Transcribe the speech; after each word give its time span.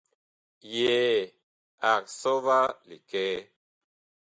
Yɛɛ 0.75 1.19
ag 1.91 2.03
sɔ 2.19 2.33
va 2.45 2.57
likɛɛ. 2.87 3.37